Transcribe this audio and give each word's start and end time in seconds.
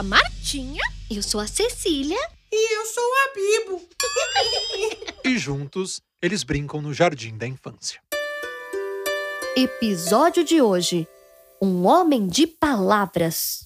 a 0.00 0.02
Martinha. 0.02 0.82
Eu 1.10 1.22
sou 1.22 1.42
a 1.42 1.46
Cecília. 1.46 2.18
E 2.50 2.74
eu 2.74 2.86
sou 2.86 3.04
a 3.04 3.34
Bibo. 3.34 3.82
E 5.22 5.38
juntos, 5.38 6.00
eles 6.22 6.42
brincam 6.42 6.80
no 6.80 6.94
jardim 6.94 7.36
da 7.36 7.46
infância. 7.46 8.00
Episódio 9.54 10.42
de 10.42 10.62
hoje: 10.62 11.06
Um 11.60 11.86
homem 11.86 12.26
de 12.26 12.46
palavras. 12.46 13.60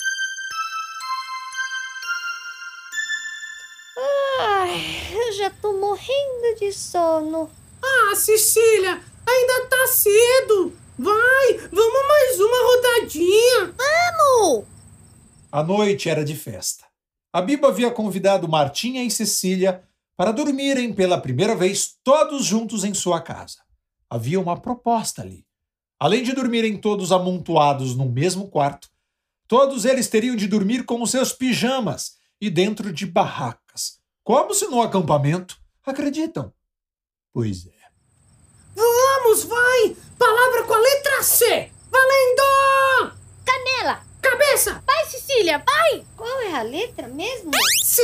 Ai, 4.40 5.12
eu 5.14 5.32
já 5.34 5.50
tô 5.50 5.72
morrendo 5.74 6.58
de 6.58 6.72
sono. 6.72 7.48
Ah, 7.80 8.16
Cecília, 8.16 9.00
ainda 9.24 9.66
tá 9.66 9.86
cedo. 9.86 10.76
Vai, 10.98 11.68
vamos 11.70 12.08
mais 12.08 12.40
uma 12.40 12.62
rodadinha. 12.64 13.74
Vamos! 13.76 14.73
A 15.54 15.62
noite 15.62 16.10
era 16.10 16.24
de 16.24 16.34
festa. 16.34 16.84
A 17.32 17.40
Biba 17.40 17.68
havia 17.68 17.88
convidado 17.88 18.48
Martinha 18.48 19.04
e 19.04 19.08
Cecília 19.08 19.84
para 20.16 20.32
dormirem 20.32 20.92
pela 20.92 21.20
primeira 21.20 21.54
vez 21.54 21.96
todos 22.02 22.44
juntos 22.44 22.82
em 22.82 22.92
sua 22.92 23.20
casa. 23.20 23.58
Havia 24.10 24.40
uma 24.40 24.60
proposta 24.60 25.22
ali. 25.22 25.46
Além 25.96 26.24
de 26.24 26.32
dormirem 26.32 26.76
todos 26.76 27.12
amontoados 27.12 27.94
no 27.94 28.10
mesmo 28.10 28.48
quarto, 28.48 28.90
todos 29.46 29.84
eles 29.84 30.08
teriam 30.08 30.34
de 30.34 30.48
dormir 30.48 30.84
com 30.84 31.00
os 31.00 31.12
seus 31.12 31.32
pijamas 31.32 32.16
e 32.40 32.50
dentro 32.50 32.92
de 32.92 33.06
barracas, 33.06 34.00
como 34.24 34.52
se 34.54 34.66
no 34.66 34.82
acampamento. 34.82 35.56
Acreditam? 35.86 36.52
Pois 37.32 37.64
é. 37.64 37.70
Vamos, 38.74 39.44
vai. 39.44 39.96
Palavra 40.18 40.64
com 40.64 40.74
a 40.74 40.78
letra 40.78 41.22
C. 41.22 41.70
Valendo! 41.92 43.16
Canela. 43.44 44.13
Cabeça. 44.24 44.82
Vai, 44.86 45.04
Cecília, 45.04 45.62
vai. 45.64 46.04
Qual 46.16 46.40
é 46.40 46.54
a 46.54 46.62
letra 46.62 47.06
mesmo? 47.08 47.50
C. 47.82 48.02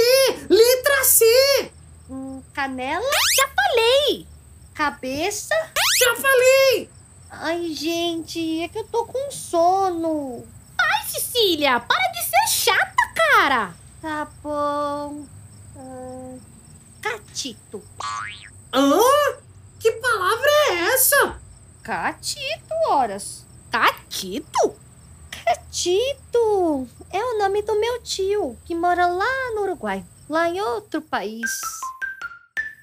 Letra 0.51 1.05
C. 1.05 1.73
Hum, 2.11 2.43
canela? 2.53 3.11
Já 3.37 3.49
falei. 3.49 4.27
Cabeça? 4.75 5.55
Já 5.99 6.17
falei. 6.17 6.91
Ai, 7.31 7.73
gente, 7.73 8.62
é 8.62 8.69
que 8.69 8.79
eu 8.81 8.85
tô 8.85 9.07
com 9.07 9.31
sono. 9.31 10.47
Vai, 10.77 11.03
Cecília, 11.05 11.81
para 11.81 12.09
de 12.09 12.23
ser 12.23 12.49
chata, 12.49 13.15
cara. 13.15 13.75
Tá 14.03 14.29
bom. 14.43 15.25
Ah, 15.77 16.37
catito. 17.01 17.83
Hã? 18.75 19.01
Que 19.79 19.93
palavra 19.93 20.51
é 20.69 20.75
essa? 20.93 21.41
Catito, 21.83 22.75
horas. 22.89 23.47
Catito? 23.71 24.80
Catito 25.71 26.89
é 27.13 27.23
o 27.23 27.39
nome 27.39 27.63
do 27.63 27.79
meu 27.79 28.03
tio, 28.03 28.59
que 28.65 28.75
mora 28.75 29.07
lá 29.07 29.53
no 29.55 29.63
Uruguai, 29.63 30.05
lá 30.29 30.49
em 30.49 30.61
outro 30.61 31.01
país. 31.01 31.49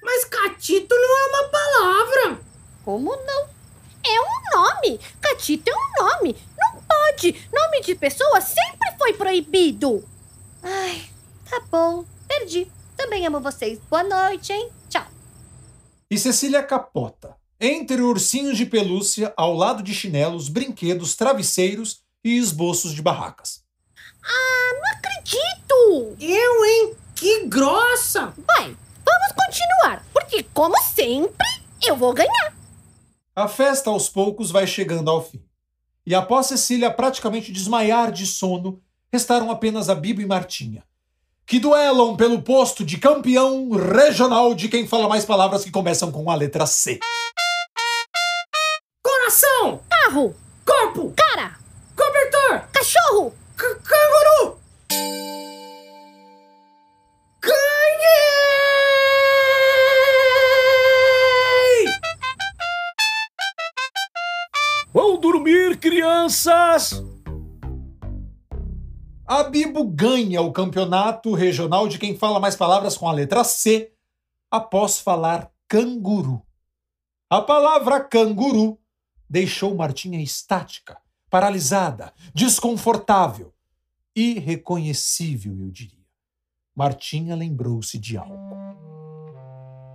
Mas 0.02 0.24
catito 0.24 0.94
não 0.94 1.18
é 1.18 1.28
uma 1.28 1.48
palavra. 1.50 2.40
Como 2.82 3.14
não? 3.14 3.46
É 4.02 4.20
um 4.22 4.56
nome. 4.56 4.98
Catito 5.20 5.70
é 5.70 5.74
um 5.74 6.02
nome. 6.02 6.34
Não 6.58 6.80
pode. 6.80 7.48
Nome 7.52 7.82
de 7.82 7.94
pessoa 7.94 8.40
sempre 8.40 8.96
foi 8.96 9.12
proibido. 9.12 10.02
Ai, 10.62 11.10
tá 11.50 11.60
bom, 11.70 12.06
perdi. 12.26 12.72
Também 12.96 13.26
amo 13.26 13.38
vocês. 13.38 13.78
Boa 13.90 14.02
noite, 14.02 14.50
hein? 14.50 14.70
Tchau. 14.88 15.06
E 16.10 16.16
Cecília 16.16 16.62
capota. 16.62 17.36
Entre 17.60 18.00
ursinhos 18.00 18.56
de 18.56 18.64
pelúcia, 18.64 19.34
ao 19.36 19.52
lado 19.52 19.82
de 19.82 19.92
chinelos, 19.92 20.48
brinquedos, 20.48 21.14
travesseiros 21.14 22.07
e 22.24 22.36
esboços 22.36 22.92
de 22.92 23.02
barracas. 23.02 23.62
Ah, 24.24 24.74
não 24.74 24.98
acredito. 24.98 26.16
Eu, 26.20 26.64
hein? 26.64 26.96
Que 27.14 27.46
grossa. 27.46 28.32
Vai, 28.46 28.76
vamos 29.04 29.32
continuar, 29.36 30.04
porque 30.12 30.42
como 30.54 30.76
sempre, 30.82 31.46
eu 31.86 31.96
vou 31.96 32.12
ganhar. 32.12 32.54
A 33.34 33.46
festa 33.48 33.90
aos 33.90 34.08
poucos 34.08 34.50
vai 34.50 34.66
chegando 34.66 35.10
ao 35.10 35.24
fim. 35.24 35.42
E 36.04 36.14
após 36.14 36.46
Cecília 36.46 36.90
praticamente 36.90 37.52
desmaiar 37.52 38.10
de 38.10 38.26
sono, 38.26 38.82
restaram 39.12 39.50
apenas 39.50 39.88
a 39.88 39.94
Bibo 39.94 40.20
e 40.20 40.26
Martinha, 40.26 40.82
que 41.46 41.58
duelam 41.60 42.16
pelo 42.16 42.42
posto 42.42 42.84
de 42.84 42.98
campeão 42.98 43.70
regional 43.70 44.54
de 44.54 44.68
quem 44.68 44.86
fala 44.86 45.08
mais 45.08 45.24
palavras 45.24 45.64
que 45.64 45.70
começam 45.70 46.10
com 46.10 46.30
a 46.30 46.34
letra 46.34 46.66
C. 46.66 46.98
Coração. 49.02 49.82
Carro, 49.88 50.34
Corpo. 50.66 51.12
cara. 51.16 51.58
Cachorro. 52.88 53.34
C 53.56 53.64
canguru. 53.84 54.58
Ganhei! 57.40 57.58
Vão 64.92 65.20
dormir, 65.20 65.78
crianças! 65.78 67.02
A 69.26 69.42
Bibo 69.44 69.84
ganha 69.84 70.40
o 70.40 70.50
campeonato 70.50 71.34
regional 71.34 71.86
de 71.86 71.98
quem 71.98 72.16
fala 72.16 72.40
mais 72.40 72.56
palavras 72.56 72.96
com 72.96 73.06
a 73.06 73.12
letra 73.12 73.44
C 73.44 73.92
após 74.50 74.98
falar 74.98 75.50
canguru. 75.68 76.42
A 77.28 77.42
palavra 77.42 78.00
canguru 78.00 78.78
deixou 79.28 79.74
Martinha 79.74 80.22
estática, 80.22 80.98
paralisada, 81.30 82.12
desconfortável, 82.34 83.52
irreconhecível, 84.14 85.56
eu 85.60 85.70
diria. 85.70 85.98
Martinha 86.74 87.34
lembrou-se 87.34 87.98
de 87.98 88.16
algo. 88.16 88.56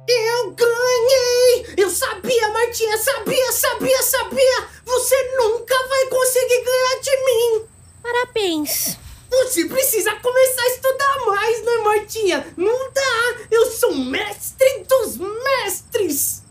Eu 0.07 0.51
ganhei! 0.51 1.75
Eu 1.77 1.89
sabia, 1.89 2.49
Martinha, 2.49 2.97
sabia, 2.97 3.51
sabia, 3.51 4.03
sabia! 4.03 4.67
Você 4.85 5.37
nunca 5.37 5.75
vai 5.87 6.07
conseguir 6.07 6.63
ganhar 6.63 6.99
de 7.01 7.25
mim! 7.25 7.65
Parabéns. 8.01 8.97
Você 9.29 9.65
precisa 9.65 10.13
começar 10.17 10.61
a 10.61 10.67
estudar 10.67 11.25
mais, 11.25 11.65
né, 11.65 11.77
Martinha? 11.77 12.53
Não 12.57 12.91
dá! 12.91 13.47
Eu 13.49 13.71
sou 13.71 13.95
mestre 13.95 14.83
dos 14.83 15.17
mestres! 15.17 16.42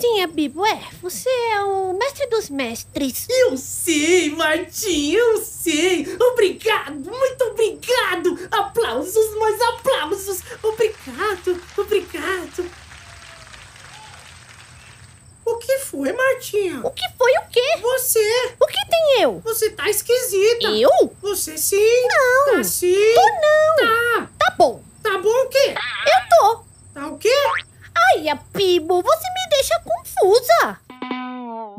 Sim, 0.00 0.20
é 0.20 0.26
Bibo, 0.26 0.66
é. 0.66 0.80
Você 1.00 1.28
é 1.28 1.60
o 1.60 1.92
mestre 1.92 2.26
dos 2.26 2.50
mestres. 2.50 3.26
Eu 3.28 3.56
sei, 3.56 4.30
Martinha, 4.30 5.18
eu 5.18 5.38
sei! 5.38 6.16
Obrigado, 6.32 6.94
muito 6.94 7.44
obrigado! 7.44 8.48
Aplausos, 8.50 9.34
mais 9.36 9.60
aplausos! 9.60 10.40
Obrigado, 10.64 11.62
obrigado! 11.78 12.70
O 15.46 15.56
que 15.58 15.78
foi, 15.78 16.12
Martinha? 16.12 16.80
O 16.82 16.90
que 16.90 17.04
foi 17.16 17.32
o 17.32 17.48
quê? 17.50 17.76
Você! 17.80 18.54
O 18.60 18.66
que 18.66 18.90
tem 18.90 19.22
eu? 19.22 19.40
Você 19.44 19.70
tá 19.70 19.88
esquisita! 19.88 20.66
Eu? 20.70 20.90
Você 21.22 21.56
sim! 21.56 22.08
Não. 22.08 22.56
Tá 22.56 22.64
sim! 22.64 23.14
Tô 23.14 23.20
não. 23.20 23.76
Tá! 23.76 24.30
Tá 24.38 24.54
bom. 24.58 24.82
Tá 25.02 25.18
bom 25.18 25.44
o 25.44 25.48
quê? 25.48 25.74
Eu 26.06 26.38
tô. 26.38 26.64
Tá 26.94 27.06
o 27.06 27.18
quê? 27.18 27.32
Ai, 27.96 28.28
a 28.28 28.34
Bibo, 28.34 29.02
você 29.02 29.26
me 29.28 29.50
deixa 29.50 29.80
confusa. 29.80 30.80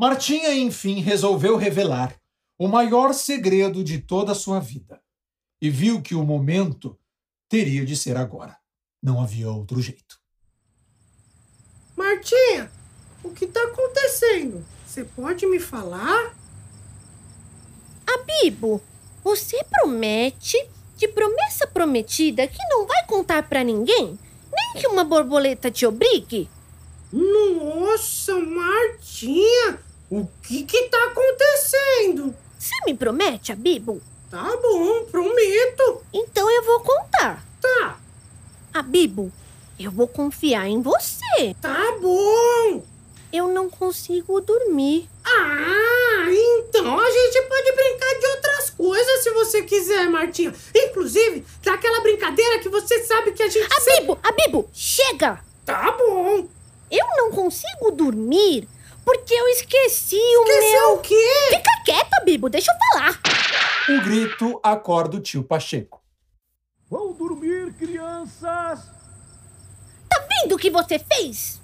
Martinha, 0.00 0.54
enfim, 0.54 1.00
resolveu 1.00 1.56
revelar 1.56 2.14
o 2.58 2.68
maior 2.68 3.12
segredo 3.12 3.84
de 3.84 3.98
toda 3.98 4.32
a 4.32 4.34
sua 4.34 4.60
vida. 4.60 5.00
E 5.60 5.70
viu 5.70 6.02
que 6.02 6.14
o 6.14 6.24
momento 6.24 6.98
teria 7.48 7.84
de 7.84 7.96
ser 7.96 8.16
agora. 8.16 8.56
Não 9.02 9.20
havia 9.20 9.50
outro 9.50 9.80
jeito. 9.80 10.18
Martinha, 11.96 12.70
o 13.22 13.30
que 13.30 13.46
tá 13.46 13.62
acontecendo? 13.62 14.64
Você 14.86 15.04
pode 15.04 15.46
me 15.46 15.58
falar? 15.58 16.34
A 18.06 18.18
Bibo, 18.24 18.82
você 19.24 19.62
promete, 19.64 20.56
de 20.96 21.08
promessa 21.08 21.66
prometida, 21.66 22.46
que 22.46 22.62
não 22.68 22.86
vai 22.86 23.04
contar 23.06 23.48
pra 23.48 23.64
ninguém? 23.64 24.18
Nem 24.56 24.80
que 24.82 24.88
uma 24.88 25.04
borboleta 25.04 25.70
te 25.70 25.86
obrigue? 25.86 26.48
Nossa, 27.12 28.34
Martinha! 28.34 29.78
O 30.10 30.26
que 30.42 30.62
que 30.64 30.82
tá 30.88 31.04
acontecendo? 31.04 32.34
Você 32.58 32.74
me 32.86 32.94
promete, 32.94 33.52
a 33.52 33.56
Bibo? 33.56 34.00
Tá 34.30 34.56
bom, 34.60 35.04
prometo. 35.10 36.02
Então 36.12 36.50
eu 36.50 36.62
vou 36.64 36.80
contar. 36.80 37.44
Tá, 37.60 37.98
A 38.74 38.82
Bibo, 38.82 39.32
eu 39.78 39.90
vou 39.90 40.06
confiar 40.08 40.66
em 40.68 40.80
você. 40.80 41.54
tá 41.60 41.96
bom. 42.00 42.82
Eu 43.32 43.48
não 43.48 43.68
consigo 43.68 44.40
dormir. 44.40 45.08
Ah, 45.24 46.26
então 46.28 46.98
a 46.98 47.10
gente 47.10 47.42
pode 47.42 47.72
brincar 47.72 48.14
de 48.20 48.26
coisas 48.76 49.22
se 49.22 49.30
você 49.30 49.62
quiser, 49.62 50.08
Martinha. 50.08 50.54
Inclusive, 50.74 51.44
daquela 51.62 52.00
brincadeira 52.00 52.58
que 52.58 52.68
você 52.68 53.04
sabe 53.04 53.32
que 53.32 53.42
a 53.42 53.48
gente 53.48 53.66
A 53.72 53.80
sempre... 53.80 54.00
Bibo, 54.00 54.18
a 54.22 54.32
Bibo, 54.32 54.70
chega! 54.72 55.40
Tá 55.64 55.92
bom. 55.92 56.46
Eu 56.90 57.06
não 57.16 57.30
consigo 57.32 57.90
dormir 57.90 58.68
porque 59.04 59.34
eu 59.34 59.48
esqueci 59.48 60.16
o 60.16 60.42
Esqueceu 60.42 60.88
meu... 60.88 60.94
o 60.94 60.98
quê? 61.00 61.32
Fica 61.50 61.82
quieta, 61.84 62.24
Bibo, 62.24 62.48
deixa 62.48 62.70
eu 62.72 62.76
falar. 62.92 63.20
O 63.88 64.02
grito 64.02 64.60
acorda 64.62 65.16
o 65.16 65.20
tio 65.20 65.42
Pacheco. 65.42 66.02
Vão 66.90 67.12
dormir, 67.12 67.72
crianças! 67.74 68.80
Tá 70.08 70.26
vendo 70.28 70.54
o 70.54 70.58
que 70.58 70.70
você 70.70 70.98
fez? 70.98 71.60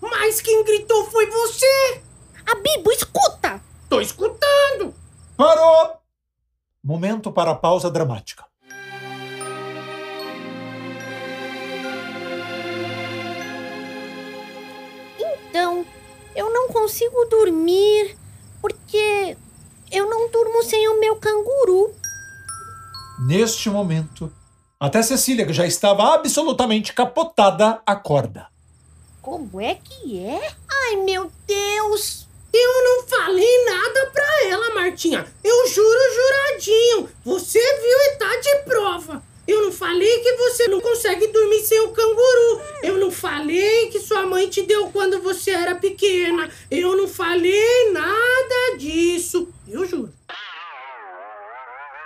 Mas 0.00 0.40
quem 0.40 0.64
gritou 0.64 1.10
foi 1.10 1.26
você! 1.30 2.02
A 2.46 2.54
Bibo, 2.56 2.90
escuta! 2.92 3.62
Tô 3.88 4.00
escutando! 4.00 4.94
Parou! 5.36 6.01
Momento 6.84 7.30
para 7.30 7.52
a 7.52 7.54
pausa 7.54 7.88
dramática. 7.88 8.44
Então, 15.48 15.86
eu 16.34 16.52
não 16.52 16.68
consigo 16.68 17.24
dormir 17.26 18.16
porque 18.60 19.36
eu 19.92 20.10
não 20.10 20.28
durmo 20.28 20.64
sem 20.64 20.88
o 20.88 20.98
meu 20.98 21.14
canguru. 21.14 21.94
Neste 23.28 23.70
momento, 23.70 24.32
até 24.80 25.04
Cecília, 25.04 25.46
que 25.46 25.52
já 25.52 25.64
estava 25.64 26.14
absolutamente 26.14 26.92
capotada, 26.92 27.80
acorda. 27.86 28.48
Como 29.20 29.60
é 29.60 29.76
que 29.76 30.18
é? 30.18 30.52
Ai, 30.68 30.96
meu 30.96 31.30
Deus! 31.46 32.26
Eu 32.52 32.84
não 32.84 33.06
falei 33.06 33.64
nada 33.64 34.10
pra 34.12 34.44
ela, 34.48 34.74
Martinha. 34.74 35.24
Eu. 35.42 35.51
Você 37.24 37.58
viu 37.58 37.98
e 37.98 38.16
tá 38.16 38.36
de 38.40 38.64
prova. 38.64 39.22
Eu 39.46 39.62
não 39.62 39.72
falei 39.72 40.20
que 40.20 40.32
você 40.36 40.68
não 40.68 40.80
consegue 40.80 41.26
dormir 41.28 41.60
sem 41.60 41.80
o 41.80 41.92
canguru. 41.92 42.60
Eu 42.82 42.98
não 42.98 43.10
falei 43.10 43.88
que 43.90 44.00
sua 44.00 44.24
mãe 44.24 44.48
te 44.48 44.62
deu 44.62 44.90
quando 44.90 45.20
você 45.20 45.50
era 45.50 45.74
pequena. 45.74 46.48
Eu 46.70 46.96
não 46.96 47.08
falei 47.08 47.92
nada 47.92 48.76
disso. 48.78 49.52
Eu 49.68 49.84
juro. 49.84 50.12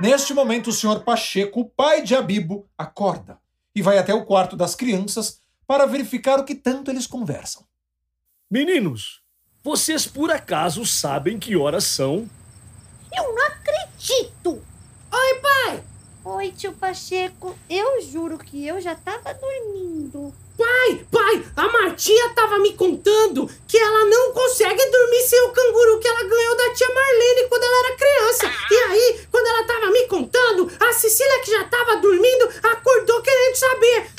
Neste 0.00 0.34
momento, 0.34 0.68
o 0.68 0.72
senhor 0.72 1.04
Pacheco, 1.04 1.60
o 1.60 1.68
pai 1.68 2.02
de 2.02 2.14
Abibo, 2.14 2.68
acorda 2.76 3.38
e 3.74 3.80
vai 3.80 3.98
até 3.98 4.12
o 4.12 4.24
quarto 4.24 4.56
das 4.56 4.74
crianças 4.74 5.40
para 5.66 5.86
verificar 5.86 6.38
o 6.38 6.44
que 6.44 6.54
tanto 6.54 6.90
eles 6.90 7.06
conversam. 7.06 7.64
Meninos, 8.50 9.22
vocês 9.62 10.06
por 10.06 10.30
acaso 10.30 10.84
sabem 10.86 11.38
que 11.38 11.56
horas 11.56 11.84
são? 11.84 12.28
Eu 13.14 13.34
não 13.34 13.46
acredito! 13.46 14.65
Oi, 15.18 15.34
pai! 15.36 15.84
Oi, 16.26 16.52
tio 16.52 16.72
Pacheco. 16.72 17.56
Eu 17.70 18.02
juro 18.02 18.36
que 18.36 18.66
eu 18.66 18.78
já 18.82 18.94
tava 18.94 19.32
dormindo. 19.32 20.30
Pai, 20.58 21.06
pai, 21.10 21.42
a 21.56 21.68
Martinha 21.68 22.34
tava 22.34 22.58
me 22.58 22.74
contando 22.74 23.48
que 23.66 23.78
ela 23.78 24.04
não 24.04 24.32
consegue 24.34 24.84
dormir 24.90 25.22
sem 25.22 25.40
o 25.40 25.52
canguru 25.52 26.00
que 26.00 26.06
ela 26.06 26.22
ganhou 26.22 26.56
da 26.56 26.74
tia 26.74 26.88
Marlene 26.94 27.48
quando 27.48 27.62
ela 27.62 27.86
era 27.86 27.96
criança. 27.96 28.52
E 28.70 28.74
aí, 28.74 29.26
quando 29.30 29.46
ela 29.46 29.64
tava 29.64 29.90
me 29.90 30.06
contando, 30.06 30.70
a 30.80 30.92
Cecília, 30.92 31.40
que 31.40 31.50
já 31.50 31.64
tava 31.64 31.96
dormindo, 31.96 32.50
acordou 32.62 33.22
querendo 33.22 33.54
saber. 33.54 34.10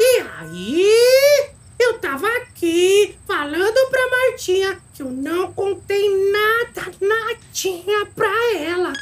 E 0.00 0.24
aí, 0.40 1.50
eu 1.78 1.98
tava 2.00 2.26
aqui 2.38 3.16
falando 3.28 3.90
pra 3.90 4.08
Martinha 4.08 4.80
que 4.92 5.02
eu 5.02 5.10
não 5.10 5.52
contei 5.52 6.08
nada, 6.30 6.92
nadinha 7.00 8.06
pra 8.06 8.32
ela, 8.56 8.92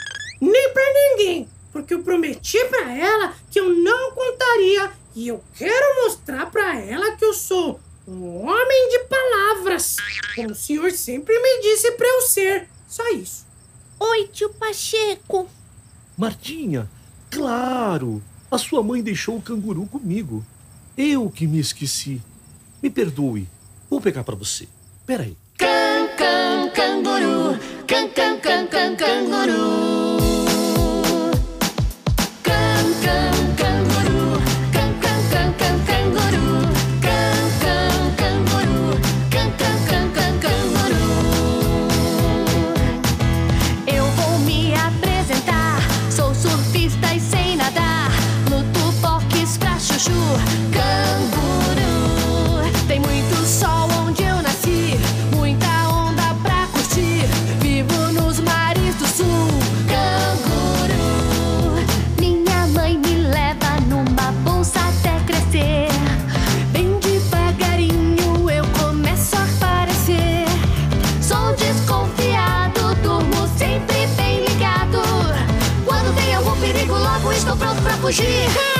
nem 0.41 0.71
pra 0.73 0.83
ninguém, 0.93 1.49
porque 1.73 1.93
eu 1.93 2.03
prometi 2.03 2.59
pra 2.67 2.91
ela 2.91 3.35
que 3.51 3.61
eu 3.61 3.69
não 3.69 4.13
contaria 4.13 4.91
e 5.15 5.29
eu 5.29 5.43
quero 5.55 6.03
mostrar 6.03 6.51
pra 6.51 6.79
ela 6.81 7.13
que 7.17 7.25
eu 7.25 7.35
sou 7.35 7.79
um 8.09 8.49
homem 8.49 8.89
de 8.89 9.01
palavras, 9.01 9.97
como 10.35 10.51
o 10.51 10.55
senhor 10.55 10.91
sempre 10.93 11.39
me 11.39 11.63
disse 11.63 11.93
pra 11.93 12.07
eu 12.07 12.23
ser. 12.23 12.69
Só 12.89 13.09
isso. 13.11 13.47
Oi, 13.99 14.29
tio 14.33 14.51
Pacheco. 14.51 15.49
Martinha, 16.17 16.91
claro! 17.31 18.23
A 18.51 18.59
sua 18.59 18.83
mãe 18.83 19.03
deixou 19.03 19.37
o 19.37 19.43
canguru 19.43 19.87
comigo. 19.87 20.45
Eu 20.97 21.31
que 21.31 21.47
me 21.47 21.59
esqueci. 21.59 22.21
Me 22.83 22.91
perdoe. 22.91 23.49
Vou 23.89 24.01
pegar 24.01 24.25
pra 24.25 24.35
você. 24.35 24.67
Peraí. 25.07 25.37
Can, 25.57 26.09
can, 26.17 26.71
canguru. 26.71 27.59
Can, 27.87 28.09
can, 28.09 28.41
can, 28.41 28.67
can, 28.67 28.97
canguru. 28.97 29.90
Surfista 47.01 47.40
pronto 78.13 78.53
pra 78.53 78.80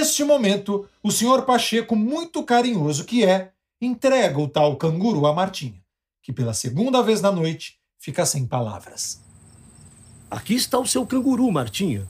Neste 0.00 0.24
momento, 0.24 0.88
o 1.02 1.12
senhor 1.12 1.42
Pacheco, 1.42 1.94
muito 1.94 2.42
carinhoso 2.42 3.04
que 3.04 3.22
é, 3.22 3.52
entrega 3.82 4.40
o 4.40 4.48
tal 4.48 4.74
canguru 4.76 5.26
a 5.26 5.34
Martinha, 5.34 5.78
que 6.22 6.32
pela 6.32 6.54
segunda 6.54 7.02
vez 7.02 7.20
na 7.20 7.30
noite 7.30 7.76
fica 7.98 8.24
sem 8.24 8.46
palavras. 8.46 9.20
Aqui 10.30 10.54
está 10.54 10.78
o 10.78 10.86
seu 10.86 11.04
canguru, 11.04 11.52
Martinha. 11.52 12.08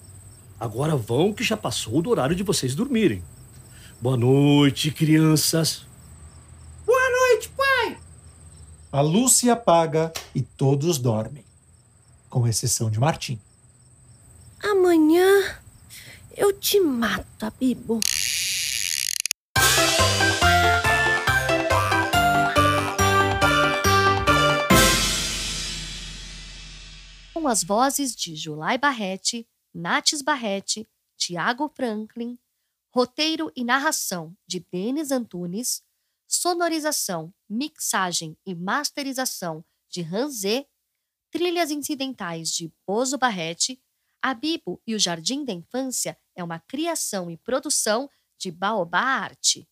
Agora 0.61 0.95
vão 0.95 1.33
que 1.33 1.43
já 1.43 1.57
passou 1.57 2.01
do 2.01 2.11
horário 2.11 2.37
de 2.37 2.45
vocês 2.45 2.77
dormirem. 2.77 3.25
Boa 4.01 4.17
noite, 4.17 4.93
crianças. 4.93 5.85
Boa 6.87 7.11
noite, 7.11 7.49
pai! 7.49 7.99
A 8.93 9.01
luz 9.01 9.33
se 9.33 9.51
apaga 9.51 10.13
e 10.33 10.43
todos 10.43 10.97
dormem, 10.97 11.45
com 12.29 12.47
exceção 12.47 12.89
de 12.89 13.01
Martim. 13.01 13.41
Amanhã 14.63 15.60
eu 16.37 16.53
te 16.53 16.81
mato, 16.81 17.45
Abibo. 17.45 18.01
Com 27.35 27.49
as 27.49 27.65
vozes 27.65 28.15
de 28.15 28.37
Julai 28.37 28.79
Barrete, 28.79 29.49
Nates 29.75 30.23
Barrete, 30.23 30.89
Tiago 31.17 31.69
Franklin, 31.75 32.39
roteiro 32.93 33.51
e 33.57 33.65
narração 33.65 34.37
de 34.47 34.61
Denis 34.71 35.11
Antunes, 35.11 35.83
sonorização, 36.29 37.33
mixagem 37.49 38.37
e 38.47 38.55
masterização 38.55 39.65
de 39.89 40.03
Ranzé, 40.03 40.67
trilhas 41.31 41.71
incidentais 41.71 42.51
de 42.51 42.73
Bozo 42.87 43.19
Barrete, 43.19 43.81
a 44.23 44.35
Bibo 44.35 44.81
e 44.87 44.95
o 44.95 44.99
Jardim 44.99 45.45
da 45.45 45.53
Infância 45.53 46.17
é 46.35 46.45
uma 46.45 46.59
criação 46.59 47.31
e 47.31 47.37
produção 47.37 48.09
de 48.39 48.51
Baobá 48.51 49.01
Arte. 49.01 49.69